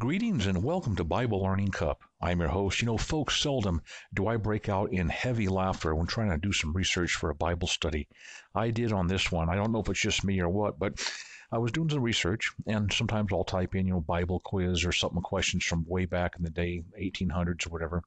Greetings 0.00 0.46
and 0.46 0.64
welcome 0.64 0.96
to 0.96 1.04
Bible 1.04 1.42
Learning 1.42 1.68
Cup. 1.68 2.00
I'm 2.22 2.40
your 2.40 2.48
host. 2.48 2.80
You 2.80 2.86
know, 2.86 2.96
folks, 2.96 3.38
seldom 3.38 3.82
do 4.14 4.28
I 4.28 4.38
break 4.38 4.66
out 4.66 4.94
in 4.94 5.10
heavy 5.10 5.46
laughter 5.46 5.94
when 5.94 6.06
trying 6.06 6.30
to 6.30 6.38
do 6.38 6.54
some 6.54 6.72
research 6.72 7.12
for 7.12 7.28
a 7.28 7.34
Bible 7.34 7.68
study. 7.68 8.08
I 8.54 8.70
did 8.70 8.92
on 8.92 9.08
this 9.08 9.30
one. 9.30 9.50
I 9.50 9.56
don't 9.56 9.72
know 9.72 9.80
if 9.80 9.90
it's 9.90 10.00
just 10.00 10.24
me 10.24 10.40
or 10.40 10.48
what, 10.48 10.78
but 10.78 11.06
I 11.52 11.58
was 11.58 11.70
doing 11.70 11.90
some 11.90 12.00
research, 12.00 12.50
and 12.66 12.90
sometimes 12.90 13.30
I'll 13.30 13.44
type 13.44 13.74
in, 13.74 13.86
you 13.86 13.92
know, 13.92 14.00
Bible 14.00 14.40
quiz 14.40 14.86
or 14.86 14.92
something, 14.92 15.20
questions 15.20 15.66
from 15.66 15.84
way 15.86 16.06
back 16.06 16.34
in 16.38 16.44
the 16.44 16.50
day, 16.50 16.82
1800s 16.98 17.66
or 17.66 17.70
whatever. 17.70 18.02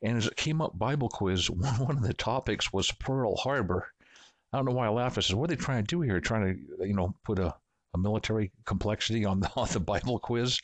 And 0.00 0.16
as 0.16 0.28
it 0.28 0.36
came 0.36 0.62
up, 0.62 0.78
Bible 0.78 1.08
quiz, 1.08 1.50
one 1.50 1.96
of 1.96 2.04
the 2.04 2.14
topics 2.14 2.72
was 2.72 2.92
Pearl 2.92 3.34
Harbor. 3.34 3.88
I 4.52 4.58
don't 4.58 4.66
know 4.66 4.72
why 4.72 4.86
I 4.86 4.90
laughed. 4.90 5.18
I 5.18 5.22
said, 5.22 5.34
"What 5.34 5.50
are 5.50 5.56
they 5.56 5.60
trying 5.60 5.82
to 5.82 5.96
do 5.96 6.00
here? 6.00 6.20
Trying 6.20 6.54
to, 6.78 6.86
you 6.86 6.94
know, 6.94 7.12
put 7.24 7.40
a, 7.40 7.56
a 7.92 7.98
military 7.98 8.52
complexity 8.66 9.24
on 9.24 9.40
the, 9.40 9.50
on 9.56 9.66
the 9.72 9.80
Bible 9.80 10.20
quiz?" 10.20 10.60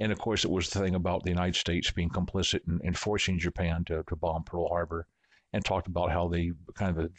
And 0.00 0.10
of 0.10 0.18
course, 0.18 0.44
it 0.44 0.50
was 0.50 0.70
the 0.70 0.80
thing 0.80 0.94
about 0.94 1.22
the 1.22 1.30
United 1.30 1.56
States 1.56 1.90
being 1.90 2.10
complicit 2.10 2.60
in, 2.66 2.80
in 2.82 2.94
forcing 2.94 3.38
Japan 3.38 3.84
to, 3.84 4.02
to 4.08 4.16
bomb 4.16 4.44
Pearl 4.44 4.68
Harbor, 4.68 5.06
and 5.52 5.64
talked 5.64 5.86
about 5.86 6.10
how 6.10 6.28
they 6.28 6.50
kind 6.74 6.98
of 6.98 7.12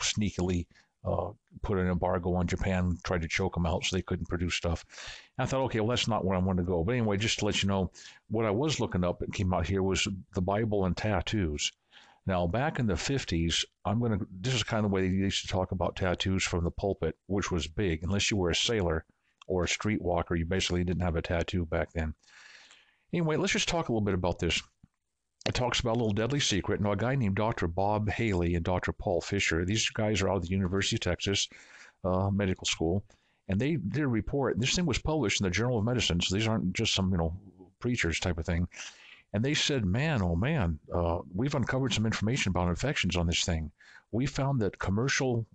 sneakily 0.00 0.66
uh, 1.04 1.30
put 1.62 1.78
an 1.78 1.86
embargo 1.88 2.34
on 2.34 2.48
Japan, 2.48 2.98
tried 3.04 3.22
to 3.22 3.28
choke 3.28 3.54
them 3.54 3.64
out 3.64 3.84
so 3.84 3.94
they 3.94 4.02
couldn't 4.02 4.28
produce 4.28 4.56
stuff. 4.56 4.84
And 5.38 5.46
I 5.46 5.48
thought, 5.48 5.62
okay, 5.66 5.78
well, 5.78 5.90
that's 5.90 6.08
not 6.08 6.24
where 6.24 6.36
I 6.36 6.40
want 6.40 6.58
to 6.58 6.64
go. 6.64 6.82
But 6.82 6.92
anyway, 6.92 7.16
just 7.16 7.38
to 7.38 7.44
let 7.44 7.62
you 7.62 7.68
know, 7.68 7.92
what 8.28 8.44
I 8.44 8.50
was 8.50 8.80
looking 8.80 9.04
up 9.04 9.22
and 9.22 9.32
came 9.32 9.54
out 9.54 9.68
here 9.68 9.84
was 9.84 10.08
the 10.34 10.42
Bible 10.42 10.84
and 10.84 10.96
tattoos. 10.96 11.70
Now, 12.26 12.48
back 12.48 12.80
in 12.80 12.88
the 12.88 12.94
50s, 12.94 13.64
I'm 13.84 14.00
going 14.00 14.18
to, 14.18 14.26
this 14.40 14.54
is 14.54 14.64
kind 14.64 14.84
of 14.84 14.90
the 14.90 14.94
way 14.94 15.02
they 15.02 15.14
used 15.14 15.42
to 15.42 15.48
talk 15.48 15.70
about 15.70 15.94
tattoos 15.94 16.42
from 16.42 16.64
the 16.64 16.72
pulpit, 16.72 17.16
which 17.28 17.52
was 17.52 17.68
big. 17.68 18.02
Unless 18.02 18.32
you 18.32 18.36
were 18.36 18.50
a 18.50 18.54
sailor 18.54 19.04
or 19.46 19.64
a 19.64 19.68
streetwalker, 19.68 20.38
you 20.38 20.44
basically 20.44 20.84
didn't 20.84 21.02
have 21.02 21.16
a 21.16 21.22
tattoo 21.22 21.66
back 21.66 21.92
then. 21.92 22.14
Anyway, 23.12 23.36
let's 23.36 23.52
just 23.52 23.68
talk 23.68 23.88
a 23.88 23.92
little 23.92 24.04
bit 24.04 24.14
about 24.14 24.38
this. 24.38 24.60
It 25.46 25.54
talks 25.54 25.78
about 25.78 25.92
a 25.92 25.98
little 26.00 26.12
deadly 26.12 26.40
secret. 26.40 26.80
Now, 26.80 26.92
a 26.92 26.96
guy 26.96 27.14
named 27.14 27.36
Dr. 27.36 27.68
Bob 27.68 28.10
Haley 28.10 28.56
and 28.56 28.64
Dr. 28.64 28.92
Paul 28.92 29.20
Fisher, 29.20 29.64
these 29.64 29.88
guys 29.90 30.20
are 30.20 30.28
out 30.28 30.38
of 30.38 30.42
the 30.42 30.48
University 30.48 30.96
of 30.96 31.00
Texas 31.00 31.48
uh, 32.04 32.30
Medical 32.30 32.66
School, 32.66 33.04
and 33.48 33.60
they 33.60 33.76
did 33.76 34.02
a 34.02 34.08
report. 34.08 34.58
This 34.58 34.74
thing 34.74 34.86
was 34.86 34.98
published 34.98 35.40
in 35.40 35.44
the 35.44 35.50
Journal 35.50 35.78
of 35.78 35.84
Medicine, 35.84 36.20
so 36.20 36.34
these 36.34 36.48
aren't 36.48 36.72
just 36.72 36.94
some, 36.94 37.10
you 37.12 37.18
know, 37.18 37.38
preachers 37.78 38.18
type 38.18 38.38
of 38.38 38.46
thing. 38.46 38.66
And 39.32 39.44
they 39.44 39.54
said, 39.54 39.84
man, 39.84 40.22
oh 40.22 40.34
man, 40.34 40.78
uh, 40.92 41.18
we've 41.32 41.54
uncovered 41.54 41.92
some 41.92 42.06
information 42.06 42.50
about 42.50 42.68
infections 42.68 43.16
on 43.16 43.26
this 43.26 43.44
thing. 43.44 43.70
We 44.10 44.26
found 44.26 44.60
that 44.60 44.78
commercial 44.78 45.46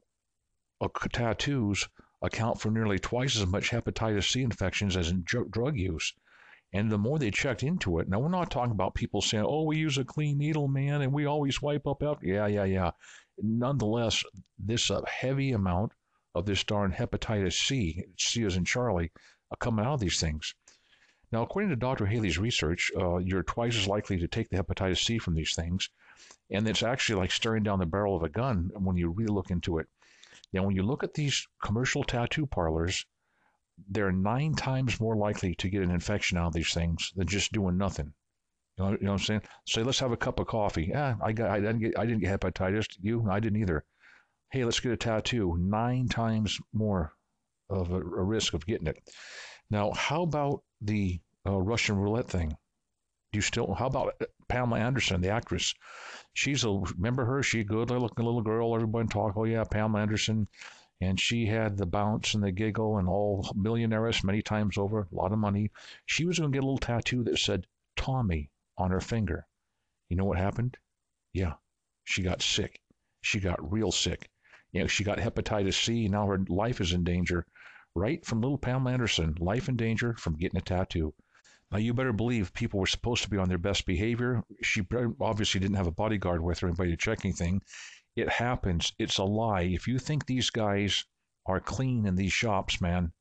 uh, 0.80 0.88
tattoos 1.12 1.88
account 2.22 2.60
for 2.62 2.70
nearly 2.70 3.00
twice 3.00 3.36
as 3.36 3.48
much 3.48 3.70
hepatitis 3.72 4.32
C 4.32 4.42
infections 4.42 4.96
as 4.96 5.10
in 5.10 5.24
dr- 5.26 5.50
drug 5.52 5.78
use. 5.78 6.14
And 6.74 6.90
the 6.90 6.98
more 6.98 7.20
they 7.20 7.32
checked 7.32 7.64
into 7.64 8.00
it, 8.00 8.08
now 8.08 8.20
we're 8.20 8.30
not 8.30 8.50
talking 8.50 8.72
about 8.72 8.96
people 8.96 9.22
saying, 9.22 9.44
oh, 9.46 9.64
we 9.64 9.78
use 9.78 9.98
a 9.98 10.06
clean 10.06 10.38
needle, 10.38 10.70
man, 10.70 11.02
and 11.02 11.12
we 11.12 11.26
always 11.26 11.62
wipe 11.62 11.86
up 11.86 12.02
after. 12.02 12.26
Yeah, 12.26 12.48
yeah, 12.48 12.64
yeah. 12.64 12.92
Nonetheless, 13.38 14.24
this 14.58 14.90
uh, 14.90 15.02
heavy 15.06 15.52
amount 15.52 15.92
of 16.34 16.46
this 16.46 16.64
darn 16.64 16.94
hepatitis 16.94 17.54
C, 17.54 18.06
C 18.18 18.44
as 18.44 18.56
in 18.56 18.64
Charlie, 18.64 19.12
uh, 19.52 19.56
coming 19.58 19.86
out 19.86 19.96
of 19.96 20.00
these 20.00 20.20
things. 20.20 20.54
Now, 21.32 21.44
according 21.44 21.70
to 21.72 21.76
Dr. 21.76 22.06
Haley's 22.06 22.38
research, 22.38 22.92
uh, 22.98 23.18
you're 23.18 23.44
twice 23.44 23.78
as 23.78 23.88
likely 23.88 24.18
to 24.20 24.28
take 24.28 24.50
the 24.50 24.58
hepatitis 24.58 25.04
C 25.04 25.18
from 25.18 25.34
these 25.34 25.56
things. 25.56 25.90
And 26.50 26.68
it's 26.68 26.84
actually 26.84 27.20
like 27.20 27.32
staring 27.32 27.64
down 27.64 27.80
the 27.80 27.86
barrel 27.86 28.16
of 28.16 28.24
a 28.24 28.30
gun 28.30 28.72
when 28.76 28.98
you 28.98 29.10
really 29.10 29.34
look 29.34 29.50
into 29.50 29.78
it. 29.80 29.88
Now, 30.54 30.64
when 30.64 30.76
you 30.76 30.84
look 30.84 31.04
at 31.04 31.14
these 31.14 31.48
commercial 31.64 32.04
tattoo 32.04 32.46
parlors, 32.46 33.06
they're 33.90 34.12
nine 34.12 34.54
times 34.54 35.00
more 35.00 35.16
likely 35.16 35.56
to 35.56 35.70
get 35.70 35.82
an 35.82 35.92
infection 35.92 36.38
out 36.38 36.48
of 36.48 36.54
these 36.54 36.74
things 36.74 37.12
than 37.16 37.28
just 37.28 37.52
doing 37.52 37.78
nothing. 37.78 38.14
You 38.78 38.84
know, 38.86 38.92
you 38.92 38.98
know 39.02 39.12
what 39.12 39.22
I'm 39.22 39.26
saying? 39.26 39.42
Say, 39.66 39.84
let's 39.84 40.00
have 40.00 40.12
a 40.12 40.18
cup 40.18 40.40
of 40.40 40.48
coffee. 40.48 40.88
Yeah, 40.90 41.16
I 41.22 41.32
got, 41.32 41.50
I 41.50 41.60
didn't 41.60 41.80
get, 41.80 41.98
I 41.98 42.06
didn't 42.06 42.22
get 42.22 42.40
hepatitis. 42.40 42.86
You, 43.02 43.28
I 43.30 43.40
didn't 43.40 43.62
either. 43.62 43.84
Hey, 44.52 44.66
let's 44.66 44.80
get 44.80 44.92
a 44.92 44.98
tattoo. 44.98 45.58
Nine 45.60 46.08
times 46.08 46.60
more 46.74 47.14
of 47.70 47.92
a, 47.92 47.98
a 47.98 48.24
risk 48.24 48.54
of 48.54 48.66
getting 48.66 48.88
it. 48.88 48.98
Now, 49.70 49.92
how 49.92 50.24
about 50.24 50.64
the 50.82 51.22
uh, 51.48 51.58
Russian 51.58 51.96
roulette 51.98 52.30
thing? 52.30 52.50
Do 53.32 53.38
you 53.38 53.42
still? 53.42 53.74
How 53.74 53.88
about 53.88 54.22
Pamela 54.50 54.80
Anderson, 54.80 55.22
the 55.22 55.30
actress? 55.30 55.74
She's 56.34 56.64
a 56.64 56.72
remember 56.72 57.26
her? 57.26 57.44
She 57.44 57.62
a 57.62 57.64
good 57.64 57.90
looking 57.90 58.26
little 58.26 58.42
girl. 58.42 58.76
Everybody 58.76 59.08
talk. 59.08 59.34
Oh 59.36 59.44
yeah, 59.44 59.64
Pamela 59.64 60.02
Anderson 60.02 60.48
and 61.02 61.20
she 61.20 61.48
had 61.48 61.78
the 61.78 61.86
bounce 61.88 62.36
and 62.36 62.44
the 62.44 62.52
giggle 62.52 63.00
and 63.00 63.10
all 63.10 63.52
millionaires 63.56 64.24
many 64.24 64.42
times 64.44 64.78
over, 64.78 65.08
a 65.12 65.16
lot 65.16 65.32
of 65.32 65.40
money. 65.40 65.72
She 66.06 66.26
was 66.26 66.38
going 66.38 66.52
to 66.52 66.56
get 66.56 66.64
a 66.64 66.68
little 66.68 66.78
tattoo 66.78 67.24
that 67.24 67.40
said 67.40 67.66
Tommy 67.96 68.52
on 68.78 68.92
her 68.92 69.02
finger. 69.02 69.48
You 70.10 70.18
know 70.18 70.26
what 70.26 70.38
happened? 70.38 70.78
Yeah, 71.34 71.54
she 72.04 72.22
got 72.22 72.44
sick. 72.44 72.82
She 73.22 73.40
got 73.40 73.72
real 73.72 73.92
sick. 73.92 74.30
You 74.74 74.82
know, 74.82 74.88
she 74.88 75.04
got 75.04 75.18
hepatitis 75.18 75.74
C. 75.74 76.08
Now 76.08 76.28
her 76.28 76.46
life 76.48 76.80
is 76.80 76.94
in 76.94 77.04
danger. 77.04 77.48
Right 77.96 78.24
from 78.24 78.42
little 78.42 78.60
Pam 78.60 78.86
Anderson, 78.86 79.36
life 79.40 79.68
in 79.68 79.78
danger 79.78 80.14
from 80.14 80.38
getting 80.38 80.60
a 80.60 80.62
tattoo. 80.62 81.16
Now, 81.72 81.78
you 81.78 81.94
better 81.94 82.14
believe 82.14 82.54
people 82.54 82.80
were 82.80 82.88
supposed 82.88 83.24
to 83.24 83.30
be 83.30 83.38
on 83.38 83.48
their 83.48 83.58
best 83.58 83.86
behavior. 83.86 84.44
She 84.62 84.86
obviously 85.22 85.60
didn't 85.62 85.78
have 85.78 85.88
a 85.88 85.92
bodyguard 85.92 86.42
with 86.42 86.60
her, 86.60 86.68
anybody 86.68 86.92
to 86.92 86.98
check 86.98 87.24
anything. 87.24 87.62
It 88.16 88.28
happens. 88.28 88.92
It's 89.00 89.20
a 89.20 89.24
lie. 89.24 89.62
If 89.62 89.88
you 89.88 89.98
think 89.98 90.26
these 90.26 90.50
guys 90.50 91.06
are 91.46 91.62
clean 91.62 92.06
in 92.06 92.16
these 92.16 92.34
shops, 92.34 92.82
man, 92.82 93.14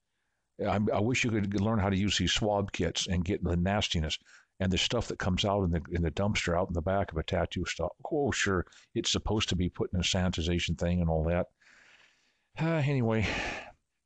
I, 0.60 0.80
I 0.92 1.00
wish 1.00 1.24
you 1.24 1.30
could 1.30 1.60
learn 1.60 1.78
how 1.78 1.90
to 1.90 1.96
use 1.96 2.18
these 2.18 2.32
swab 2.32 2.72
kits 2.72 3.06
and 3.06 3.24
get 3.24 3.42
the 3.42 3.56
nastiness 3.56 4.18
and 4.58 4.70
the 4.70 4.78
stuff 4.78 5.08
that 5.08 5.18
comes 5.18 5.44
out 5.44 5.62
in 5.62 5.70
the 5.70 5.80
in 5.90 6.02
the 6.02 6.10
dumpster 6.10 6.58
out 6.58 6.68
in 6.68 6.74
the 6.74 6.82
back 6.82 7.12
of 7.12 7.18
a 7.18 7.22
tattoo 7.22 7.64
shop. 7.64 7.92
Oh, 8.10 8.30
sure, 8.30 8.66
it's 8.94 9.10
supposed 9.10 9.48
to 9.50 9.56
be 9.56 9.68
put 9.68 9.92
in 9.92 10.00
a 10.00 10.02
sanitization 10.02 10.76
thing 10.78 11.00
and 11.00 11.08
all 11.08 11.24
that. 11.24 11.46
Uh, 12.58 12.66
anyway, 12.86 13.26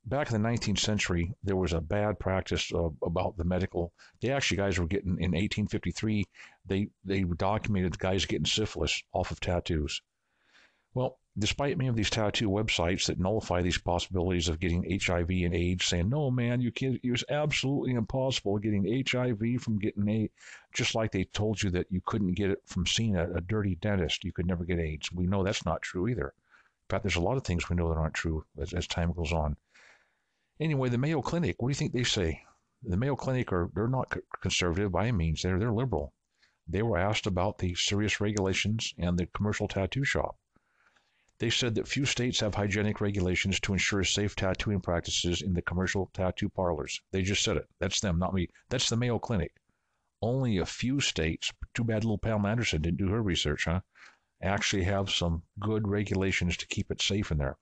back 0.07 0.31
in 0.31 0.43
the 0.43 0.49
19th 0.49 0.79
century, 0.79 1.35
there 1.43 1.57
was 1.57 1.73
a 1.73 1.81
bad 1.81 2.19
practice 2.19 2.71
uh, 2.73 2.91
about 3.03 3.37
the 3.37 3.45
medical. 3.45 3.93
They 4.21 4.31
actually 4.31 4.59
guys 4.59 4.79
were 4.79 4.87
getting 4.87 5.13
in 5.13 5.33
1853. 5.33 6.27
They 6.67 6.89
they 7.05 7.23
documented 7.23 7.99
guys 7.99 8.27
getting 8.27 8.47
syphilis 8.47 9.03
off 9.13 9.31
of 9.31 9.41
tattoos. 9.41 10.03
Well, 10.93 11.19
despite 11.37 11.77
many 11.77 11.89
of 11.89 11.97
these 11.97 12.11
tattoo 12.11 12.49
websites 12.49 13.07
that 13.07 13.19
nullify 13.19 13.63
these 13.63 13.79
possibilities 13.79 14.49
of 14.49 14.61
getting 14.61 14.99
HIV 15.01 15.29
and 15.31 15.55
AIDS, 15.55 15.87
saying, 15.87 16.09
no, 16.09 16.31
man, 16.31 16.61
you 16.61 16.71
can't, 16.71 17.01
it's 17.03 17.25
absolutely 17.29 17.95
impossible 17.95 18.59
getting 18.59 19.05
HIV 19.11 19.61
from 19.61 19.79
getting 19.79 20.09
AIDS, 20.09 20.33
just 20.73 20.95
like 20.95 21.11
they 21.11 21.25
told 21.25 21.63
you 21.63 21.71
that 21.71 21.91
you 21.91 22.01
couldn't 22.07 22.35
get 22.35 22.51
it 22.51 22.63
from 22.67 22.87
seeing 22.87 23.17
a, 23.17 23.29
a 23.33 23.41
dirty 23.41 23.75
dentist. 23.75 24.23
You 24.23 24.33
could 24.33 24.47
never 24.47 24.65
get 24.65 24.79
AIDS. 24.79 25.11
We 25.11 25.27
know 25.27 25.43
that's 25.43 25.65
not 25.65 25.83
true 25.83 26.07
either. 26.09 26.27
In 26.29 26.89
fact, 26.91 27.03
there's 27.03 27.17
a 27.17 27.21
lot 27.21 27.37
of 27.37 27.45
things 27.45 27.69
we 27.69 27.75
know 27.75 27.89
that 27.89 27.99
aren't 27.99 28.15
true 28.15 28.45
as, 28.61 28.73
as 28.73 28.87
time 28.87 29.13
goes 29.13 29.33
on. 29.33 29.57
Anyway, 30.61 30.89
the 30.89 30.99
Mayo 30.99 31.21
Clinic, 31.21 31.61
what 31.61 31.69
do 31.69 31.71
you 31.73 31.75
think 31.75 31.93
they 31.93 32.05
say? 32.05 32.45
The 32.83 32.97
Mayo 32.97 33.17
Clinic 33.17 33.53
are 33.53 33.71
they're 33.75 33.89
not 33.89 34.15
conservative 34.41 34.93
by 34.93 35.09
any 35.09 35.17
means. 35.17 35.43
They're 35.43 35.59
they're 35.59 35.73
liberal. 35.73 36.13
They 36.69 36.83
were 36.83 36.97
asked 36.97 37.27
about 37.27 37.59
the 37.59 37.75
serious 37.75 38.21
regulations 38.21 38.95
and 38.97 39.19
the 39.19 39.27
commercial 39.27 39.67
tattoo 39.67 40.05
shop. 40.05 40.39
They 41.39 41.51
said 41.51 41.75
that 41.75 41.89
few 41.89 42.07
states 42.07 42.39
have 42.39 42.55
hygienic 42.55 43.01
regulations 43.01 43.59
to 43.61 43.73
ensure 43.73 44.05
safe 44.05 44.37
tattooing 44.37 44.81
practices 44.81 45.43
in 45.43 45.55
the 45.55 45.63
commercial 45.63 46.09
tattoo 46.15 46.49
parlors. 46.49 47.03
They 47.11 47.23
just 47.23 47.43
said 47.43 47.57
it. 47.57 47.69
That's 47.81 47.99
them, 47.99 48.21
not 48.21 48.33
me. 48.33 48.49
That's 48.69 48.89
the 48.89 48.97
Mayo 48.97 49.19
Clinic. 49.19 49.53
Only 50.23 50.59
a 50.59 50.65
few 50.65 51.01
states, 51.01 51.53
too 51.75 51.83
bad 51.83 52.05
little 52.05 52.17
Pam 52.17 52.47
Anderson 52.47 52.81
didn't 52.81 52.99
do 52.99 53.09
her 53.09 53.23
research, 53.23 53.65
huh? 53.65 53.81
Actually 54.41 54.85
have 54.85 55.11
some 55.11 55.43
good 55.59 55.89
regulations 55.89 56.57
to 56.59 56.69
keep 56.69 56.93
it 56.93 57.03
safe 57.03 57.33
in 57.33 57.39
there. 57.39 57.59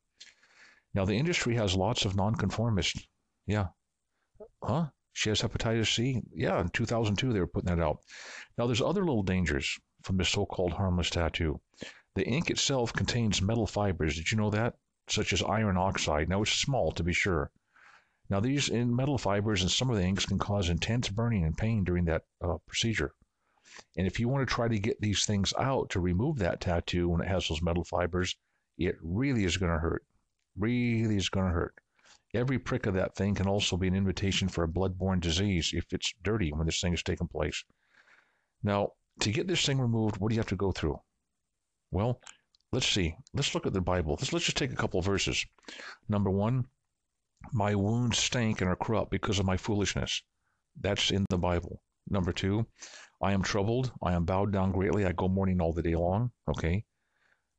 Now, 0.95 1.05
the 1.05 1.17
industry 1.17 1.55
has 1.57 1.75
lots 1.75 2.05
of 2.05 2.17
nonconformists. 2.17 3.07
Yeah. 3.47 3.69
Huh? 4.63 4.91
She 5.15 5.29
has 5.29 5.41
hepatitis 5.41 5.95
C? 5.95 6.23
Yeah, 6.35 6.61
in 6.61 6.69
2002 6.69 7.33
they 7.33 7.41
were 7.41 7.47
putting 7.47 7.75
that 7.75 7.83
out. 7.83 8.01
Now, 8.59 8.67
there's 8.67 8.83
other 8.83 9.05
little 9.05 9.23
dangers 9.23 9.79
from 10.03 10.17
this 10.17 10.29
so 10.29 10.47
called 10.47 10.73
harmless 10.73 11.11
tattoo. 11.11 11.61
The 12.15 12.27
ink 12.27 12.51
itself 12.51 12.93
contains 12.93 13.41
metal 13.41 13.67
fibers. 13.67 14.17
Did 14.17 14.31
you 14.31 14.37
know 14.37 14.51
that? 14.51 14.75
Such 15.09 15.33
as 15.33 15.43
iron 15.43 15.77
oxide. 15.77 16.29
Now, 16.29 16.43
it's 16.43 16.53
small 16.53 16.93
to 16.93 17.03
be 17.03 17.13
sure. 17.13 17.51
Now, 18.29 18.41
these 18.41 18.71
metal 18.71 19.19
fibers 19.19 19.63
and 19.63 19.71
some 19.71 19.91
of 19.91 19.97
the 19.97 20.05
inks 20.05 20.27
can 20.27 20.39
cause 20.39 20.69
intense 20.69 21.09
burning 21.09 21.45
and 21.45 21.57
pain 21.57 21.85
during 21.85 22.05
that 22.07 22.25
uh, 22.41 22.59
procedure. 22.67 23.15
And 23.97 24.07
if 24.07 24.21
you 24.21 24.29
want 24.29 24.47
to 24.47 24.55
try 24.55 24.69
to 24.69 24.79
get 24.79 25.01
these 25.01 25.25
things 25.25 25.55
out 25.59 25.91
to 25.91 26.01
remove 26.01 26.39
that 26.39 26.61
tattoo 26.61 27.09
when 27.09 27.23
it 27.23 27.29
has 27.29 27.49
those 27.49 27.63
metal 27.63 27.85
fibers, 27.85 28.37
it 28.77 28.97
really 29.03 29.45
is 29.45 29.57
going 29.57 29.73
to 29.73 29.79
hurt. 29.79 30.05
Really 30.59 31.17
is 31.17 31.29
going 31.29 31.47
to 31.47 31.53
hurt. 31.53 31.75
Every 32.35 32.59
prick 32.59 32.87
of 32.87 32.95
that 32.95 33.15
thing 33.15 33.35
can 33.35 33.47
also 33.47 33.77
be 33.77 33.89
an 33.89 33.95
invitation 33.95 34.49
for 34.49 34.65
a 34.65 34.69
blood-borne 34.69 35.21
disease 35.21 35.71
if 35.75 35.85
it's 35.93 36.15
dirty 36.23 36.51
when 36.53 36.67
this 36.67 36.81
thing 36.81 36.95
is 36.95 37.03
taking 37.03 37.29
place. 37.29 37.63
Now, 38.63 38.91
to 39.21 39.31
get 39.31 39.47
this 39.47 39.67
thing 39.67 39.81
removed, 39.81 40.17
what 40.17 40.31
do 40.31 40.35
you 40.35 40.41
have 40.41 40.49
to 40.49 40.57
go 40.57 40.73
through? 40.73 40.99
Well, 41.91 42.21
let's 42.73 42.87
see. 42.87 43.15
Let's 43.35 43.55
look 43.55 43.67
at 43.67 43.75
the 43.75 43.81
Bible. 43.83 44.17
Let's, 44.19 44.33
let's 44.33 44.47
just 44.47 44.57
take 44.57 44.73
a 44.73 44.77
couple 44.77 44.99
of 44.99 45.05
verses. 45.05 45.45
Number 46.09 46.31
one, 46.31 46.67
my 47.53 47.75
wounds 47.75 48.19
stank 48.19 48.61
and 48.61 48.71
are 48.71 48.77
corrupt 48.77 49.11
because 49.11 49.39
of 49.39 49.47
my 49.47 49.57
foolishness. 49.57 50.23
That's 50.81 51.11
in 51.11 51.27
the 51.29 51.39
Bible. 51.39 51.83
Number 52.09 52.33
two, 52.33 52.67
I 53.21 53.33
am 53.33 53.43
troubled. 53.43 53.93
I 54.03 54.15
am 54.15 54.25
bowed 54.25 54.53
down 54.53 54.73
greatly. 54.73 55.05
I 55.05 55.13
go 55.13 55.29
mourning 55.29 55.61
all 55.61 55.73
the 55.73 55.83
day 55.83 55.95
long. 55.95 56.31
Okay. 56.49 56.85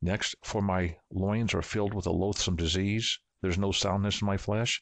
Next, 0.05 0.35
for 0.43 0.61
my 0.61 0.97
loins 1.09 1.53
are 1.53 1.61
filled 1.61 1.93
with 1.93 2.05
a 2.05 2.11
loathsome 2.11 2.57
disease. 2.57 3.19
There's 3.41 3.57
no 3.57 3.71
soundness 3.71 4.21
in 4.21 4.25
my 4.25 4.35
flesh. 4.35 4.81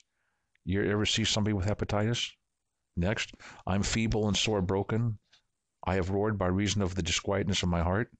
You 0.65 0.83
ever 0.83 1.05
see 1.05 1.25
somebody 1.25 1.53
with 1.53 1.67
hepatitis? 1.67 2.31
Next, 2.97 3.35
I'm 3.67 3.83
feeble 3.83 4.27
and 4.27 4.35
sore 4.35 4.63
broken. 4.63 5.19
I 5.85 5.93
have 5.93 6.09
roared 6.09 6.39
by 6.39 6.47
reason 6.47 6.81
of 6.81 6.95
the 6.95 7.03
disquietness 7.03 7.61
of 7.61 7.69
my 7.69 7.83
heart. 7.83 8.11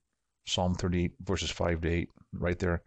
Psalm 0.45 0.75
38, 0.75 1.13
verses 1.21 1.49
5 1.49 1.81
to 1.81 1.89
8, 1.89 2.09
right 2.33 2.59
there. 2.59 2.83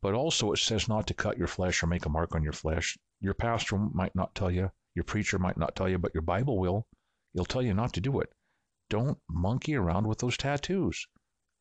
But 0.00 0.14
also, 0.14 0.52
it 0.52 0.58
says 0.58 0.86
not 0.86 1.08
to 1.08 1.14
cut 1.14 1.36
your 1.36 1.48
flesh 1.48 1.82
or 1.82 1.88
make 1.88 2.06
a 2.06 2.10
mark 2.10 2.36
on 2.36 2.44
your 2.44 2.52
flesh. 2.52 2.96
Your 3.18 3.34
pastor 3.34 3.76
might 3.76 4.14
not 4.14 4.36
tell 4.36 4.52
you, 4.52 4.70
your 4.94 5.04
preacher 5.04 5.40
might 5.40 5.56
not 5.56 5.74
tell 5.74 5.88
you, 5.88 5.98
but 5.98 6.14
your 6.14 6.22
Bible 6.22 6.60
will. 6.60 6.86
He'll 7.32 7.44
tell 7.44 7.62
you 7.62 7.74
not 7.74 7.92
to 7.94 8.00
do 8.00 8.20
it. 8.20 8.32
Don't 8.88 9.18
monkey 9.28 9.74
around 9.74 10.06
with 10.06 10.18
those 10.18 10.36
tattoos. 10.36 11.08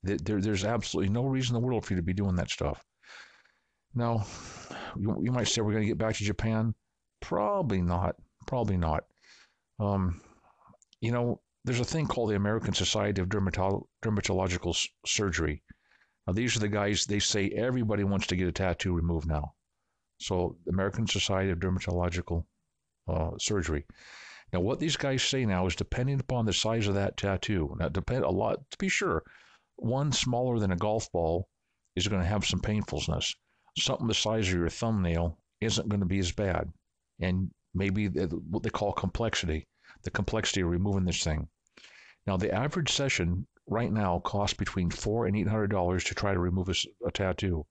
There, 0.03 0.41
there's 0.41 0.65
absolutely 0.65 1.11
no 1.11 1.25
reason 1.25 1.55
in 1.55 1.61
the 1.61 1.65
world 1.65 1.85
for 1.85 1.93
you 1.93 1.97
to 1.97 2.03
be 2.05 2.13
doing 2.13 2.35
that 2.35 2.49
stuff. 2.49 2.83
Now, 3.93 4.25
you, 4.97 5.15
you 5.23 5.31
might 5.31 5.47
say 5.47 5.61
we're 5.61 5.73
going 5.73 5.83
to 5.83 5.89
get 5.89 5.97
back 5.97 6.15
to 6.15 6.23
Japan. 6.23 6.73
Probably 7.19 7.81
not. 7.81 8.15
Probably 8.47 8.77
not. 8.77 9.03
Um, 9.79 10.21
you 11.01 11.11
know, 11.11 11.41
there's 11.65 11.79
a 11.79 11.85
thing 11.85 12.07
called 12.07 12.31
the 12.31 12.35
American 12.35 12.73
Society 12.73 13.21
of 13.21 13.29
Dermatolo- 13.29 13.85
Dermatological 14.03 14.71
S- 14.71 14.87
Surgery. 15.05 15.61
Now, 16.25 16.33
these 16.33 16.55
are 16.55 16.59
the 16.59 16.67
guys, 16.67 17.05
they 17.05 17.19
say 17.19 17.49
everybody 17.49 18.03
wants 18.03 18.27
to 18.27 18.35
get 18.35 18.47
a 18.47 18.51
tattoo 18.51 18.93
removed 18.93 19.27
now. 19.27 19.53
So, 20.19 20.57
the 20.65 20.71
American 20.71 21.07
Society 21.07 21.51
of 21.51 21.59
Dermatological 21.59 22.45
uh, 23.07 23.31
Surgery. 23.39 23.85
Now, 24.53 24.59
what 24.59 24.79
these 24.79 24.97
guys 24.97 25.23
say 25.23 25.45
now 25.45 25.65
is 25.65 25.75
depending 25.75 26.19
upon 26.19 26.45
the 26.45 26.53
size 26.53 26.87
of 26.87 26.95
that 26.95 27.17
tattoo. 27.17 27.75
Now, 27.79 27.89
depend 27.89 28.23
a 28.23 28.29
lot 28.29 28.59
to 28.71 28.77
be 28.77 28.89
sure. 28.89 29.23
One 29.81 30.11
smaller 30.11 30.59
than 30.59 30.71
a 30.71 30.75
golf 30.77 31.11
ball 31.11 31.47
is 31.95 32.07
going 32.07 32.21
to 32.21 32.27
have 32.27 32.45
some 32.45 32.59
painfulness. 32.59 33.33
Something 33.79 34.05
the 34.05 34.13
size 34.13 34.47
of 34.47 34.53
your 34.53 34.69
thumbnail 34.69 35.39
isn't 35.59 35.89
going 35.89 36.01
to 36.01 36.05
be 36.05 36.19
as 36.19 36.31
bad, 36.31 36.71
and 37.19 37.49
maybe 37.73 38.07
what 38.07 38.61
they 38.61 38.69
call 38.69 38.93
complexity, 38.93 39.67
the 40.03 40.11
complexity 40.11 40.61
of 40.61 40.69
removing 40.69 41.05
this 41.05 41.23
thing. 41.23 41.49
Now, 42.27 42.37
the 42.37 42.53
average 42.53 42.91
session 42.91 43.47
right 43.65 43.91
now 43.91 44.19
costs 44.19 44.55
between 44.55 44.91
four 44.91 45.25
and 45.25 45.35
eight 45.35 45.47
hundred 45.47 45.71
dollars 45.71 46.03
to 46.05 46.13
try 46.13 46.35
to 46.35 46.39
remove 46.39 46.69
a, 46.69 46.75
a, 47.07 47.11
tattoo, 47.11 47.65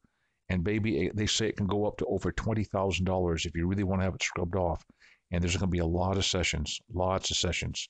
and 0.48 0.64
baby, 0.64 1.12
they 1.14 1.26
say 1.26 1.46
it 1.46 1.56
can 1.56 1.68
go 1.68 1.86
up 1.86 1.96
to 1.98 2.06
over 2.06 2.32
twenty 2.32 2.64
thousand 2.64 3.04
dollars 3.04 3.46
if 3.46 3.54
you 3.54 3.68
really 3.68 3.84
want 3.84 4.00
to 4.00 4.04
have 4.04 4.16
it 4.16 4.22
scrubbed 4.24 4.56
off. 4.56 4.84
And 5.30 5.40
there's 5.40 5.56
going 5.56 5.70
to 5.70 5.76
be 5.76 5.78
a 5.78 5.86
lot 5.86 6.16
of 6.16 6.24
sessions, 6.24 6.80
lots 6.92 7.30
of 7.30 7.36
sessions. 7.36 7.88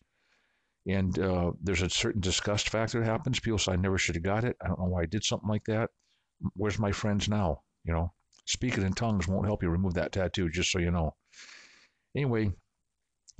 And 0.86 1.18
uh, 1.18 1.52
there's 1.62 1.82
a 1.82 1.90
certain 1.90 2.20
disgust 2.20 2.70
factor 2.70 3.00
that 3.00 3.06
happens. 3.06 3.38
People 3.38 3.58
say, 3.58 3.72
I 3.72 3.76
never 3.76 3.98
should 3.98 4.14
have 4.14 4.24
got 4.24 4.44
it. 4.44 4.56
I 4.62 4.68
don't 4.68 4.80
know 4.80 4.86
why 4.86 5.02
I 5.02 5.06
did 5.06 5.24
something 5.24 5.48
like 5.48 5.64
that. 5.64 5.90
Where's 6.54 6.78
my 6.78 6.92
friends 6.92 7.28
now? 7.28 7.62
You 7.84 7.92
know, 7.92 8.12
speaking 8.46 8.84
in 8.84 8.94
tongues 8.94 9.28
won't 9.28 9.46
help 9.46 9.62
you 9.62 9.68
remove 9.68 9.94
that 9.94 10.12
tattoo, 10.12 10.48
just 10.48 10.72
so 10.72 10.78
you 10.78 10.90
know. 10.90 11.14
Anyway, 12.16 12.52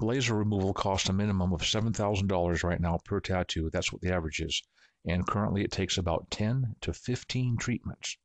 laser 0.01 0.35
removal 0.35 0.73
costs 0.73 1.09
a 1.09 1.13
minimum 1.13 1.53
of 1.53 1.63
$7,000 1.63 2.65
right 2.65 2.81
now 2.81 2.99
per 3.05 3.21
tattoo. 3.21 3.71
That's 3.73 3.93
what 3.93 4.03
the 4.03 4.13
average 4.13 4.41
is. 4.41 4.63
And 5.07 5.27
currently 5.27 5.65
it 5.65 5.73
takes 5.73 5.97
about 5.99 6.31
10 6.31 6.77
to 6.83 6.93
15 6.93 7.57
treatments. 7.59 8.17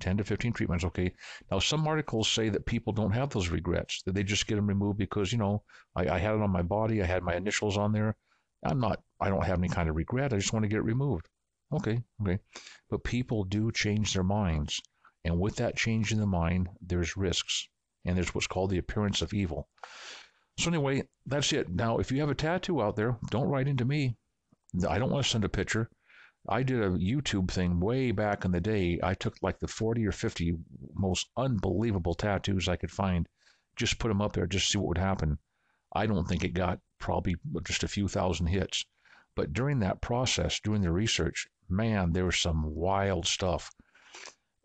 10 0.00 0.16
to 0.16 0.24
15 0.24 0.52
treatments, 0.52 0.84
okay. 0.84 1.12
Now, 1.50 1.58
some 1.58 1.86
articles 1.86 2.30
say 2.30 2.48
that 2.48 2.64
people 2.64 2.92
don't 2.92 3.12
have 3.12 3.30
those 3.30 3.48
regrets, 3.48 4.02
that 4.02 4.14
they 4.14 4.22
just 4.22 4.46
get 4.46 4.56
them 4.56 4.66
removed 4.66 4.98
because, 4.98 5.30
you 5.30 5.38
know, 5.38 5.62
I, 5.94 6.08
I 6.08 6.18
had 6.18 6.34
it 6.34 6.40
on 6.40 6.50
my 6.50 6.62
body, 6.62 7.02
I 7.02 7.06
had 7.06 7.22
my 7.22 7.34
initials 7.34 7.76
on 7.76 7.92
there. 7.92 8.16
I'm 8.62 8.80
not, 8.80 9.02
I 9.20 9.28
don't 9.28 9.44
have 9.44 9.58
any 9.58 9.68
kind 9.68 9.88
of 9.88 9.96
regret. 9.96 10.32
I 10.32 10.36
just 10.36 10.52
want 10.52 10.64
to 10.64 10.68
get 10.68 10.84
removed. 10.84 11.28
Okay, 11.72 12.02
okay. 12.22 12.38
But 12.88 13.04
people 13.04 13.44
do 13.44 13.70
change 13.72 14.12
their 14.12 14.24
minds. 14.24 14.80
And 15.24 15.38
with 15.38 15.56
that 15.56 15.76
change 15.76 16.12
in 16.12 16.18
the 16.18 16.26
mind, 16.26 16.68
there's 16.80 17.16
risks 17.16 17.68
and 18.04 18.16
there's 18.16 18.34
what's 18.34 18.46
called 18.46 18.70
the 18.70 18.78
appearance 18.78 19.22
of 19.22 19.32
evil. 19.34 19.68
So 20.58 20.68
anyway, 20.68 21.04
that's 21.26 21.52
it. 21.52 21.68
Now, 21.68 21.98
if 21.98 22.10
you 22.10 22.20
have 22.20 22.30
a 22.30 22.34
tattoo 22.34 22.82
out 22.82 22.96
there, 22.96 23.18
don't 23.30 23.48
write 23.48 23.68
into 23.68 23.84
me. 23.84 24.16
I 24.88 24.98
don't 24.98 25.10
want 25.10 25.24
to 25.24 25.30
send 25.30 25.44
a 25.44 25.48
picture. 25.48 25.90
I 26.48 26.62
did 26.62 26.80
a 26.80 26.90
YouTube 26.90 27.50
thing 27.50 27.80
way 27.80 28.12
back 28.12 28.44
in 28.44 28.50
the 28.50 28.60
day. 28.60 28.98
I 29.02 29.14
took 29.14 29.36
like 29.42 29.58
the 29.58 29.68
40 29.68 30.06
or 30.06 30.12
50 30.12 30.56
most 30.94 31.28
unbelievable 31.36 32.14
tattoos 32.14 32.68
I 32.68 32.76
could 32.76 32.90
find, 32.90 33.28
just 33.76 33.98
put 33.98 34.08
them 34.08 34.22
up 34.22 34.32
there 34.32 34.46
just 34.46 34.68
see 34.68 34.78
what 34.78 34.88
would 34.88 34.98
happen. 34.98 35.38
I 35.92 36.06
don't 36.06 36.28
think 36.28 36.44
it 36.44 36.54
got 36.54 36.80
probably 36.98 37.36
just 37.64 37.82
a 37.82 37.88
few 37.88 38.08
thousand 38.08 38.46
hits. 38.46 38.84
But 39.34 39.52
during 39.52 39.78
that 39.80 40.00
process, 40.00 40.60
doing 40.60 40.82
the 40.82 40.92
research, 40.92 41.48
man, 41.68 42.12
there 42.12 42.26
was 42.26 42.38
some 42.38 42.74
wild 42.74 43.26
stuff 43.26 43.70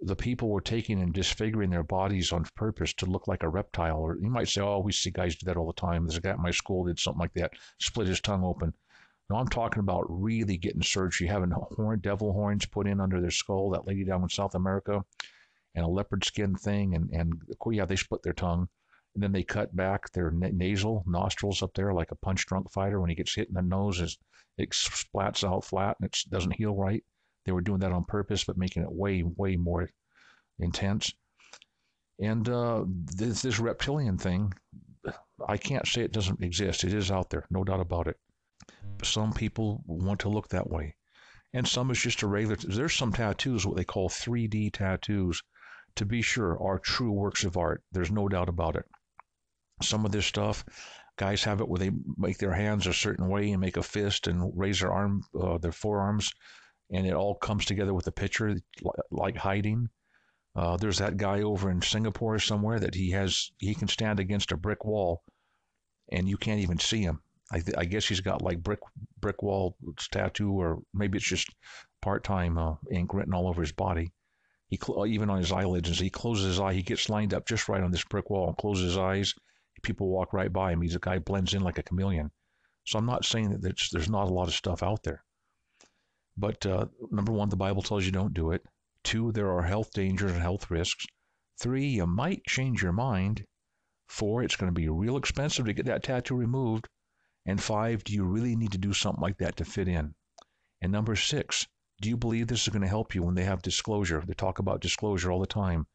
the 0.02 0.16
people 0.16 0.50
were 0.50 0.62
taking 0.62 1.02
and 1.02 1.14
disfiguring 1.14 1.70
their 1.70 1.84
bodies 1.84 2.32
on 2.32 2.46
purpose 2.56 2.94
to 2.94 3.06
look 3.06 3.28
like 3.28 3.44
a 3.44 3.50
reptile. 3.50 4.00
Or 4.00 4.18
you 4.18 4.30
might 4.30 4.50
say, 4.50 4.62
oh, 4.62 4.80
we 4.80 4.92
see 4.92 5.10
guys 5.10 5.36
do 5.36 5.46
that 5.46 5.58
all 5.58 5.68
the 5.68 5.74
time. 5.74 6.06
There's 6.06 6.18
a 6.18 6.22
guy 6.22 6.32
at 6.32 6.40
my 6.40 6.52
school 6.52 6.86
did 6.86 7.00
something 7.00 7.20
like 7.20 7.34
that, 7.34 7.54
split 7.80 8.08
his 8.08 8.22
tongue 8.22 8.44
open. 8.44 8.74
No, 9.30 9.38
I'm 9.38 9.48
talking 9.48 9.80
about 9.80 10.06
really 10.08 10.58
getting 10.58 10.84
surgery, 10.84 11.28
having 11.28 11.50
horn, 11.50 12.00
devil 12.00 12.32
horns 12.34 12.66
put 12.66 12.88
in 12.88 13.00
under 13.00 13.20
their 13.20 13.32
skull. 13.32 13.72
That 13.72 13.88
lady 13.88 14.04
down 14.04 14.22
in 14.22 14.30
South 14.30 14.54
America, 14.54 15.04
and 15.74 15.84
a 15.84 15.90
leopard 15.90 16.24
skin 16.24 16.56
thing, 16.56 16.94
and 16.94 17.10
and 17.10 17.42
yeah, 17.72 17.86
they 17.86 17.96
split 17.96 18.22
their 18.22 18.34
tongue, 18.34 18.70
and 19.16 19.24
then 19.24 19.32
they 19.32 19.44
cut 19.44 19.74
back 19.76 20.12
their 20.12 20.30
nasal 20.30 21.04
nostrils 21.08 21.64
up 21.64 21.74
there 21.74 21.94
like 21.94 22.12
a 22.12 22.18
punch 22.18 22.46
drunk 22.46 22.70
fighter. 22.70 23.00
When 23.00 23.10
he 23.10 23.16
gets 23.16 23.34
hit 23.34 23.48
in 23.48 23.54
the 23.54 23.62
nose, 23.62 24.02
is, 24.02 24.18
it 24.58 24.72
splats 24.72 25.48
out 25.48 25.64
flat 25.64 25.96
and 26.00 26.08
it 26.08 26.18
doesn't 26.30 26.56
heal 26.56 26.76
right. 26.76 27.04
They 27.46 27.54
were 27.54 27.62
doing 27.62 27.80
that 27.80 27.94
on 27.94 28.04
purpose, 28.04 28.44
but 28.44 28.58
making 28.58 28.84
it 28.84 28.92
way, 28.92 29.24
way 29.24 29.56
more 29.56 29.90
intense. 30.60 31.14
And 32.20 32.48
uh, 32.50 32.86
this, 32.88 33.42
this 33.42 33.60
reptilian 33.60 34.18
thing, 34.18 34.54
I 35.48 35.58
can't 35.58 35.88
say 35.88 36.02
it 36.02 36.14
doesn't 36.14 36.44
exist. 36.44 36.84
It 36.84 36.94
is 36.94 37.12
out 37.12 37.30
there, 37.30 37.46
no 37.50 37.64
doubt 37.64 37.82
about 37.82 38.08
it. 38.08 38.18
Some 39.04 39.32
people 39.32 39.82
want 39.86 40.20
to 40.22 40.30
look 40.30 40.50
that 40.50 40.70
way. 40.70 40.96
And 41.54 41.66
some 41.66 41.90
is 41.90 42.02
just 42.02 42.22
a 42.22 42.28
regular. 42.28 42.58
There's 42.58 42.96
some 42.96 43.14
tattoos, 43.14 43.66
what 43.66 43.78
they 43.78 43.86
call 43.86 44.10
3D 44.10 44.74
tattoos, 44.74 45.42
to 45.96 46.06
be 46.06 46.22
sure, 46.22 46.62
are 46.62 46.80
true 46.80 47.12
works 47.12 47.46
of 47.46 47.56
art. 47.56 47.84
There's 47.92 48.12
no 48.12 48.28
doubt 48.28 48.50
about 48.50 48.76
it. 48.76 48.86
Some 49.82 50.06
of 50.06 50.12
this 50.12 50.26
stuff, 50.26 50.66
guys 51.18 51.44
have 51.44 51.62
it 51.62 51.68
where 51.68 51.80
they 51.80 51.92
make 52.18 52.38
their 52.38 52.54
hands 52.54 52.88
a 52.88 52.94
certain 52.94 53.28
way 53.28 53.52
and 53.52 53.62
make 53.62 53.78
a 53.78 53.84
fist 53.84 54.28
and 54.28 54.52
raise 54.58 54.80
their 54.80 54.92
arm, 54.92 55.24
uh, 55.40 55.58
their 55.58 55.72
forearms 55.72 56.32
and 56.92 57.08
it 57.08 57.14
all 57.14 57.36
comes 57.36 57.66
together 57.66 57.94
with 57.94 58.08
a 58.08 58.12
picture 58.12 58.56
like 59.12 59.38
hiding. 59.38 59.90
Uh, 60.56 60.78
there's 60.78 61.00
that 61.00 61.18
guy 61.18 61.42
over 61.42 61.70
in 61.70 61.82
Singapore 61.82 62.40
somewhere 62.40 62.80
that 62.80 62.96
he 62.96 63.12
has 63.12 63.52
he 63.58 63.76
can 63.76 63.88
stand 63.88 64.20
against 64.20 64.52
a 64.52 64.58
brick 64.58 64.86
wall, 64.86 65.24
and 66.12 66.30
you 66.30 66.38
can't 66.38 66.62
even 66.62 66.80
see 66.80 67.02
him. 67.02 67.22
I, 67.52 67.60
th- 67.60 67.78
I 67.78 67.86
guess 67.86 68.08
he's 68.08 68.22
got 68.22 68.42
like 68.42 68.64
brick 68.64 68.80
brick 69.20 69.44
wall 69.44 69.76
tattoo, 70.12 70.54
or 70.54 70.82
maybe 70.94 71.18
it's 71.18 71.28
just 71.28 71.50
part 72.02 72.24
time 72.24 72.58
uh, 72.58 72.76
ink 72.92 73.14
written 73.14 73.34
all 73.34 73.48
over 73.48 73.62
his 73.62 73.74
body. 73.74 74.12
He 74.68 74.80
cl- 74.82 75.06
even 75.06 75.30
on 75.30 75.40
his 75.40 75.52
eyelids, 75.52 75.90
as 75.90 76.00
he 76.00 76.10
closes 76.10 76.46
his 76.46 76.60
eye, 76.60 76.74
he 76.74 76.84
gets 76.84 77.10
lined 77.10 77.34
up 77.34 77.46
just 77.46 77.68
right 77.68 77.84
on 77.84 77.92
this 77.92 78.06
brick 78.06 78.30
wall 78.30 78.48
and 78.48 78.58
closes 78.58 78.86
his 78.86 78.98
eyes. 78.98 79.34
People 79.82 80.10
walk 80.10 80.34
right 80.34 80.52
by 80.52 80.72
him. 80.72 80.82
He's 80.82 80.96
a 80.96 81.00
guy 81.00 81.20
blends 81.20 81.54
in 81.54 81.62
like 81.62 81.78
a 81.78 81.84
chameleon. 81.84 82.32
So 82.86 83.00
I'm 83.00 83.06
not 83.06 83.26
saying 83.26 83.50
that 83.50 83.62
there's, 83.62 84.10
not 84.10 84.30
a 84.30 84.34
lot 84.34 84.48
of 84.48 84.54
stuff 84.54 84.84
out 84.84 85.04
there. 85.04 85.24
But 86.38 86.66
uh, 86.66 86.88
number 87.12 87.32
one, 87.32 87.50
the 87.50 87.56
Bible 87.56 87.82
tells 87.82 88.06
you 88.06 88.12
don't 88.12 88.34
do 88.34 88.52
it. 88.52 88.64
Two, 89.04 89.32
there 89.32 89.52
are 89.52 89.64
health 89.64 89.92
dangers 89.92 90.32
and 90.32 90.42
health 90.42 90.70
risks. 90.70 91.06
Three, 91.60 91.88
you 91.88 92.06
might 92.06 92.46
change 92.46 92.84
your 92.84 92.92
mind. 92.92 93.46
Four, 94.08 94.44
it's 94.44 94.56
going 94.56 94.72
to 94.72 94.80
be 94.80 94.90
real 94.90 95.18
expensive 95.18 95.66
to 95.66 95.74
get 95.74 95.86
that 95.86 96.04
tattoo 96.04 96.36
removed. 96.36 96.88
And 97.46 97.62
five, 97.62 98.04
do 98.04 98.14
you 98.14 98.24
really 98.24 98.56
need 98.56 98.72
to 98.72 98.78
do 98.78 98.94
something 98.94 99.22
like 99.22 99.38
that 99.38 99.56
to 99.58 99.66
fit 99.66 99.88
in? 99.88 100.16
And 100.82 100.92
number 100.92 101.16
six, 101.16 101.68
do 102.02 102.10
you 102.10 102.18
believe 102.18 102.48
this 102.48 102.64
is 102.64 102.70
going 102.70 102.82
to 102.82 102.88
help 102.88 103.16
you 103.16 103.24
when 103.24 103.36
they 103.36 103.46
have 103.46 103.62
disclosure? 103.62 104.24
They 104.26 104.34
talk 104.34 104.60
about 104.60 104.82
disclosure 104.82 105.32
all 105.32 105.40
the 105.40 105.48
time. 105.48 105.88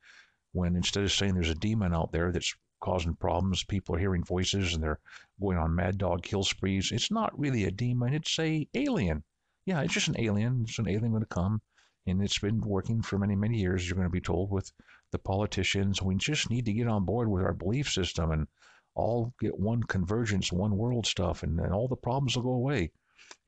When 0.52 0.74
instead 0.74 1.04
of 1.04 1.12
saying 1.12 1.34
there's 1.34 1.50
a 1.50 1.54
demon 1.54 1.94
out 1.94 2.10
there 2.10 2.32
that's 2.32 2.54
causing 2.80 3.14
problems, 3.14 3.64
people 3.64 3.94
are 3.94 4.00
hearing 4.00 4.24
voices 4.24 4.74
and 4.74 4.82
they're 4.82 5.00
going 5.40 5.58
on 5.58 5.74
mad 5.74 5.98
dog 5.98 6.22
kill 6.22 6.44
sprees. 6.44 6.90
It's 6.92 7.10
not 7.10 7.38
really 7.38 7.64
a 7.64 7.70
demon, 7.70 8.14
it's 8.14 8.38
a 8.38 8.68
alien 8.74 9.22
yeah, 9.66 9.82
it's 9.82 9.94
just 9.94 10.08
an 10.08 10.18
alien. 10.18 10.64
It's 10.66 10.78
an 10.78 10.88
alien 10.88 11.10
going 11.10 11.22
to 11.22 11.28
come, 11.28 11.60
and 12.06 12.22
it's 12.22 12.38
been 12.38 12.60
working 12.60 13.02
for 13.02 13.18
many, 13.18 13.36
many 13.36 13.58
years. 13.58 13.86
You're 13.86 13.96
going 13.96 14.08
to 14.08 14.10
be 14.10 14.20
told 14.20 14.50
with 14.50 14.72
the 15.12 15.18
politicians. 15.18 16.02
We 16.02 16.16
just 16.16 16.50
need 16.50 16.64
to 16.64 16.72
get 16.72 16.88
on 16.88 17.04
board 17.04 17.28
with 17.28 17.44
our 17.44 17.52
belief 17.52 17.88
system 17.88 18.30
and 18.30 18.48
all 18.94 19.34
get 19.38 19.58
one 19.58 19.82
convergence, 19.82 20.50
one 20.50 20.76
world 20.76 21.06
stuff, 21.06 21.42
and 21.42 21.58
then 21.58 21.72
all 21.72 21.88
the 21.88 21.96
problems 21.96 22.36
will 22.36 22.42
go 22.42 22.52
away. 22.52 22.90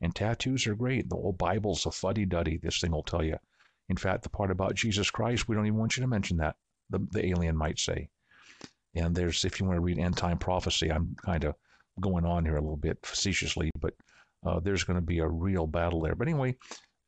And 0.01 0.15
tattoos 0.15 0.67
are 0.67 0.77
great. 0.77 1.09
The 1.09 1.17
whole 1.17 1.33
Bible's 1.33 1.87
a 1.87 1.91
fuddy 1.91 2.27
duddy, 2.27 2.59
this 2.59 2.81
thing 2.81 2.93
will 2.93 3.03
tell 3.03 3.25
you. 3.25 3.39
In 3.89 3.97
fact, 3.97 4.23
the 4.23 4.29
part 4.29 4.51
about 4.51 4.75
Jesus 4.75 5.11
Christ, 5.11 5.49
we 5.49 5.57
don't 5.57 5.67
even 5.67 5.79
want 5.79 5.97
you 5.97 6.03
to 6.03 6.07
mention 6.07 6.37
that, 6.37 6.57
the, 6.91 7.01
the 7.11 7.27
alien 7.27 7.57
might 7.57 7.79
say. 7.79 8.11
And 8.95 9.15
there's, 9.15 9.45
if 9.45 9.59
you 9.59 9.67
want 9.67 9.77
to 9.77 9.83
read 9.83 9.99
end 9.99 10.17
time 10.17 10.39
prophecy, 10.39 10.91
I'm 10.91 11.17
kind 11.25 11.45
of 11.45 11.55
going 12.01 12.25
on 12.25 12.45
here 12.45 12.57
a 12.57 12.61
little 12.61 12.77
bit 12.77 12.99
facetiously, 13.05 13.71
but 13.81 13.95
uh, 14.45 14.61
there's 14.61 14.85
going 14.85 14.99
to 14.99 15.07
be 15.07 15.19
a 15.19 15.29
real 15.29 15.67
battle 15.67 16.01
there. 16.01 16.15
But 16.15 16.29
anyway, 16.29 16.57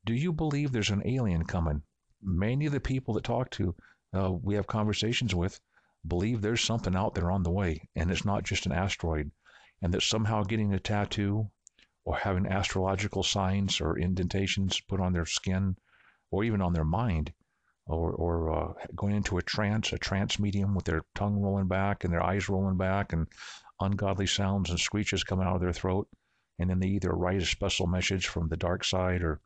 do 0.05 0.13
you 0.13 0.31
believe 0.31 0.71
there's 0.71 0.89
an 0.89 1.03
alien 1.05 1.45
coming? 1.45 1.81
Many 2.21 2.65
of 2.65 2.71
the 2.71 2.79
people 2.79 3.13
that 3.15 3.23
talk 3.23 3.49
to, 3.51 3.75
uh, 4.13 4.31
we 4.31 4.55
have 4.55 4.67
conversations 4.67 5.35
with, 5.35 5.59
believe 6.07 6.41
there's 6.41 6.61
something 6.61 6.95
out 6.95 7.15
there 7.15 7.31
on 7.31 7.43
the 7.43 7.51
way, 7.51 7.89
and 7.95 8.09
it's 8.11 8.25
not 8.25 8.43
just 8.43 8.65
an 8.65 8.71
asteroid, 8.71 9.31
and 9.81 9.93
that 9.93 10.03
somehow 10.03 10.43
getting 10.43 10.73
a 10.73 10.79
tattoo 10.79 11.49
or 12.03 12.15
having 12.15 12.45
astrological 12.45 13.23
signs 13.23 13.81
or 13.81 13.97
indentations 13.97 14.79
put 14.81 14.99
on 14.99 15.13
their 15.13 15.25
skin 15.25 15.75
or 16.31 16.43
even 16.43 16.61
on 16.61 16.73
their 16.73 16.85
mind 16.85 17.33
or, 17.87 18.11
or 18.13 18.51
uh, 18.51 18.73
going 18.95 19.15
into 19.15 19.37
a 19.37 19.43
trance, 19.43 19.93
a 19.93 19.97
trance 19.97 20.39
medium 20.39 20.73
with 20.73 20.85
their 20.85 21.03
tongue 21.13 21.39
rolling 21.39 21.67
back 21.67 22.03
and 22.03 22.11
their 22.11 22.23
eyes 22.23 22.49
rolling 22.49 22.77
back 22.77 23.13
and 23.13 23.27
ungodly 23.79 24.25
sounds 24.27 24.69
and 24.69 24.79
screeches 24.79 25.23
coming 25.23 25.45
out 25.45 25.55
of 25.55 25.61
their 25.61 25.73
throat. 25.73 26.07
And 26.57 26.69
then 26.69 26.79
they 26.79 26.87
either 26.87 27.11
write 27.11 27.41
a 27.41 27.45
special 27.45 27.85
message 27.85 28.27
from 28.27 28.47
the 28.47 28.57
dark 28.57 28.83
side 28.83 29.21
or, 29.21 29.41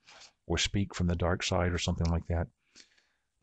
or 0.48 0.58
speak 0.58 0.96
from 0.96 1.08
the 1.08 1.16
dark 1.16 1.44
side 1.44 1.74
or 1.74 1.78
something 1.78 2.10
like 2.10 2.28
that. 2.28 2.48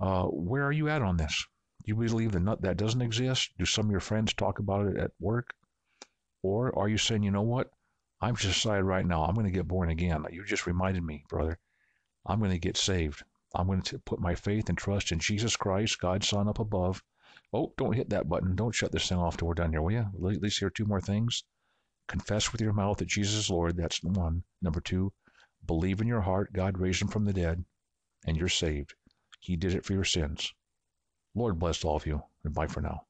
Uh, 0.01 0.25
where 0.25 0.65
are 0.65 0.73
you 0.73 0.89
at 0.89 1.03
on 1.03 1.17
this? 1.17 1.45
Do 1.85 1.91
you 1.91 1.97
believe 1.97 2.33
that 2.33 2.63
that 2.63 2.77
doesn't 2.77 3.03
exist? 3.03 3.51
Do 3.59 3.65
some 3.65 3.87
of 3.87 3.91
your 3.91 4.01
friends 4.01 4.33
talk 4.33 4.59
about 4.59 4.87
it 4.87 4.97
at 4.97 5.13
work? 5.21 5.55
Or 6.43 6.77
are 6.79 6.89
you 6.89 6.99
saying, 6.99 7.23
you 7.23 7.31
know 7.31 7.43
what? 7.43 7.71
I'm 8.21 8.37
just 8.37 8.55
decided 8.55 8.85
right 8.85 9.07
now, 9.07 9.25
I'm 9.25 9.35
going 9.35 9.47
to 9.47 9.53
get 9.53 9.69
born 9.69 9.91
again. 9.91 10.25
You 10.31 10.45
just 10.45 10.67
reminded 10.67 11.03
me, 11.03 11.25
brother. 11.29 11.59
I'm 12.25 12.39
going 12.39 12.51
to 12.51 12.59
get 12.59 12.77
saved. 12.77 13.23
I'm 13.59 13.69
going 13.69 13.81
to 13.83 13.99
put 13.99 14.21
my 14.21 14.35
faith 14.35 14.69
and 14.69 14.77
trust 14.77 15.13
in 15.13 15.19
Jesus 15.19 15.57
Christ, 15.57 15.99
God's 15.99 16.29
Son 16.29 16.47
up 16.47 16.59
above. 16.59 17.03
Oh, 17.55 17.73
don't 17.79 17.95
hit 17.95 18.11
that 18.11 18.29
button. 18.29 18.55
Don't 18.55 18.75
shut 18.75 18.93
this 18.93 19.09
thing 19.09 19.17
off 19.17 19.39
till 19.39 19.49
we're 19.49 19.55
done 19.55 19.73
here, 19.73 19.81
will 19.81 19.93
you? 19.93 20.11
At 20.15 20.43
least 20.43 20.59
hear 20.59 20.69
two 20.69 20.85
more 20.85 21.01
things. 21.01 21.43
Confess 22.07 22.53
with 22.53 22.61
your 22.61 22.75
mouth 22.75 22.99
that 22.99 23.09
Jesus 23.09 23.35
is 23.35 23.51
Lord. 23.51 23.77
That's 23.77 24.03
one. 24.03 24.45
Number 24.61 24.81
two, 24.81 25.13
believe 25.65 26.03
in 26.03 26.07
your 26.07 26.21
heart 26.21 26.53
God 26.53 26.79
raised 26.79 27.01
him 27.01 27.09
from 27.09 27.25
the 27.25 27.33
dead, 27.33 27.65
and 28.27 28.37
you're 28.37 28.49
saved. 28.49 28.95
He 29.41 29.57
did 29.57 29.75
it 29.75 29.87
for 29.87 29.95
your 29.95 30.05
sins. 30.05 30.53
Lord 31.35 31.59
bless 31.59 31.83
all 31.83 31.97
of 31.97 32.07
you, 32.07 32.23
and 32.45 32.55
bye 32.55 32.67
for 32.67 32.83
now. 32.83 33.07